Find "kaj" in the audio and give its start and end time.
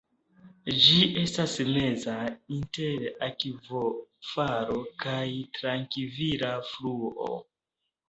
5.07-5.23